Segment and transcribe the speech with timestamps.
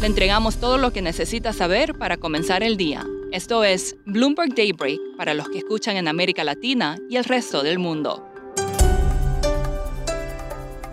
[0.00, 3.06] Le entregamos todo lo que necesita saber para comenzar el día.
[3.32, 7.78] Esto es Bloomberg Daybreak para los que escuchan en América Latina y el resto del
[7.78, 8.22] mundo.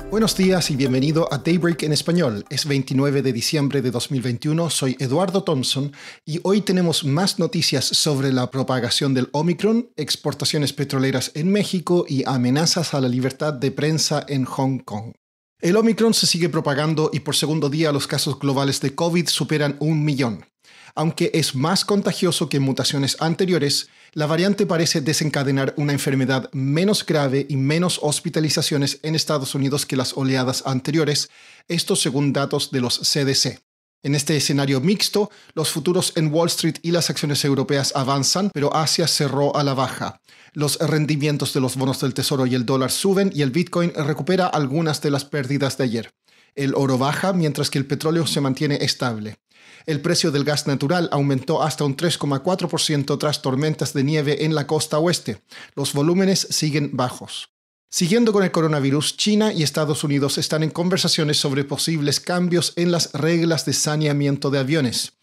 [0.09, 2.45] Buenos días y bienvenido a Daybreak en español.
[2.49, 5.91] Es 29 de diciembre de 2021, soy Eduardo Thompson
[6.23, 12.23] y hoy tenemos más noticias sobre la propagación del Omicron, exportaciones petroleras en México y
[12.25, 15.13] amenazas a la libertad de prensa en Hong Kong.
[15.63, 19.77] El Omicron se sigue propagando y por segundo día los casos globales de COVID superan
[19.79, 20.45] un millón.
[20.93, 27.45] Aunque es más contagioso que mutaciones anteriores, la variante parece desencadenar una enfermedad menos grave
[27.47, 31.29] y menos hospitalizaciones en Estados Unidos que las oleadas anteriores,
[31.69, 33.62] esto según datos de los CDC.
[34.05, 38.75] En este escenario mixto, los futuros en Wall Street y las acciones europeas avanzan, pero
[38.75, 40.19] Asia cerró a la baja.
[40.51, 44.47] Los rendimientos de los bonos del tesoro y el dólar suben y el Bitcoin recupera
[44.47, 46.13] algunas de las pérdidas de ayer.
[46.53, 49.37] El oro baja mientras que el petróleo se mantiene estable.
[49.85, 54.67] El precio del gas natural aumentó hasta un 3,4% tras tormentas de nieve en la
[54.67, 55.41] costa oeste.
[55.75, 57.52] Los volúmenes siguen bajos.
[57.95, 62.91] Siguiendo con el coronavirus, China y Estados Unidos están en conversaciones sobre posibles cambios en
[62.91, 65.13] las reglas de saneamiento de aviones.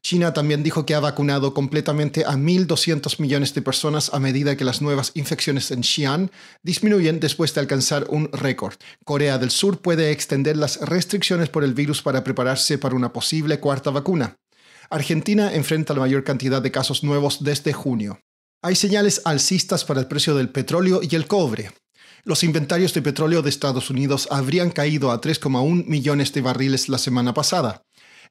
[0.00, 4.62] China también dijo que ha vacunado completamente a 1.200 millones de personas a medida que
[4.62, 6.30] las nuevas infecciones en Xi'an
[6.62, 8.74] disminuyen después de alcanzar un récord.
[9.04, 13.58] Corea del Sur puede extender las restricciones por el virus para prepararse para una posible
[13.58, 14.36] cuarta vacuna.
[14.88, 18.20] Argentina enfrenta la mayor cantidad de casos nuevos desde junio.
[18.62, 21.72] Hay señales alcistas para el precio del petróleo y el cobre.
[22.26, 26.96] Los inventarios de petróleo de Estados Unidos habrían caído a 3,1 millones de barriles la
[26.96, 27.84] semana pasada.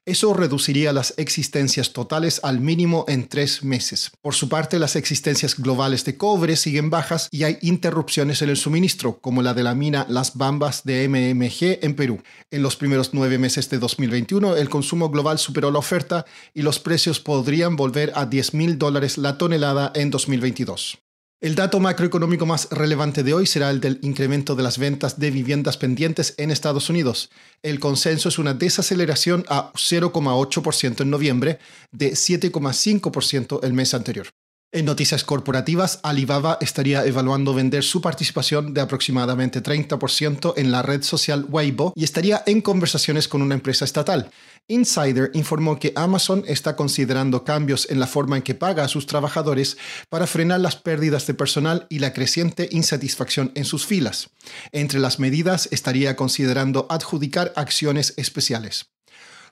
[0.04, 4.10] Eso reduciría las existencias totales al mínimo en tres meses.
[4.20, 8.56] Por su parte, las existencias globales de cobre siguen bajas y hay interrupciones en el
[8.56, 12.20] suministro, como la de la mina Las Bambas de MMG en Perú.
[12.50, 16.80] En los primeros nueve meses de 2021, el consumo global superó la oferta y los
[16.80, 21.03] precios podrían volver a 10 mil dólares la tonelada en 2022.
[21.44, 25.30] El dato macroeconómico más relevante de hoy será el del incremento de las ventas de
[25.30, 27.28] viviendas pendientes en Estados Unidos.
[27.62, 31.58] El consenso es una desaceleración a 0,8% en noviembre,
[31.92, 34.28] de 7,5% el mes anterior.
[34.74, 41.04] En noticias corporativas, Alibaba estaría evaluando vender su participación de aproximadamente 30% en la red
[41.04, 44.32] social Weibo y estaría en conversaciones con una empresa estatal.
[44.66, 49.06] Insider informó que Amazon está considerando cambios en la forma en que paga a sus
[49.06, 49.76] trabajadores
[50.08, 54.30] para frenar las pérdidas de personal y la creciente insatisfacción en sus filas.
[54.72, 58.86] Entre las medidas estaría considerando adjudicar acciones especiales.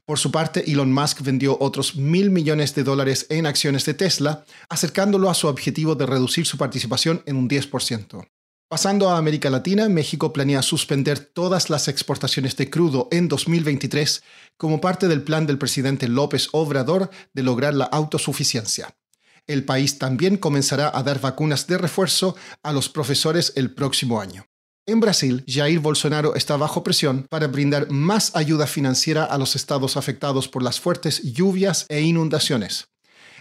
[0.04, 4.44] Por su parte, Elon Musk vendió otros mil millones de dólares en acciones de Tesla,
[4.68, 8.26] acercándolo a su objetivo de reducir su participación en un 10%.
[8.68, 14.22] Pasando a América Latina, México planea suspender todas las exportaciones de crudo en 2023
[14.56, 18.96] como parte del plan del presidente López Obrador de lograr la autosuficiencia.
[19.46, 24.46] El país también comenzará a dar vacunas de refuerzo a los profesores el próximo año.
[24.84, 29.96] En Brasil, Jair Bolsonaro está bajo presión para brindar más ayuda financiera a los estados
[29.96, 32.88] afectados por las fuertes lluvias e inundaciones.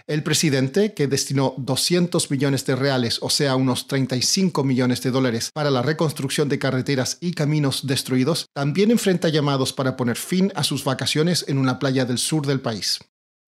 [0.06, 5.50] El presidente, que destinó 200 millones de reales, o sea, unos 35 millones de dólares,
[5.52, 10.62] para la reconstrucción de carreteras y caminos destruidos, también enfrenta llamados para poner fin a
[10.62, 13.00] sus vacaciones en una playa del sur del país.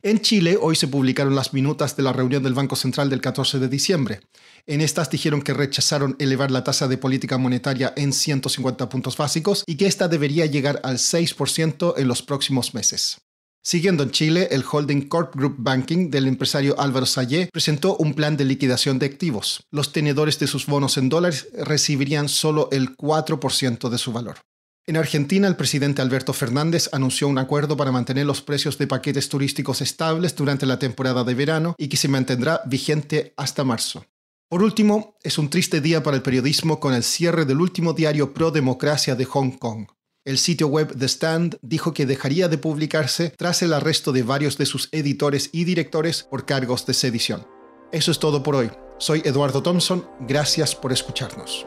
[0.04, 3.58] En Chile, hoy se publicaron las minutas de la reunión del Banco Central del 14
[3.58, 4.20] de diciembre.
[4.66, 9.64] En estas dijeron que rechazaron elevar la tasa de política monetaria en 150 puntos básicos
[9.66, 13.16] y que esta debería llegar al 6% en los próximos meses.
[13.62, 18.36] Siguiendo en Chile, el holding Corp Group Banking del empresario Álvaro Sayé presentó un plan
[18.36, 19.64] de liquidación de activos.
[19.70, 24.36] Los tenedores de sus bonos en dólares recibirían solo el 4% de su valor.
[24.86, 29.30] En Argentina, el presidente Alberto Fernández anunció un acuerdo para mantener los precios de paquetes
[29.30, 34.04] turísticos estables durante la temporada de verano y que se mantendrá vigente hasta marzo.
[34.50, 38.34] Por último, es un triste día para el periodismo con el cierre del último diario
[38.34, 39.86] pro democracia de Hong Kong.
[40.26, 44.58] El sitio web The Stand dijo que dejaría de publicarse tras el arresto de varios
[44.58, 47.46] de sus editores y directores por cargos de sedición.
[47.90, 48.70] Eso es todo por hoy.
[48.98, 51.66] Soy Eduardo Thompson, gracias por escucharnos.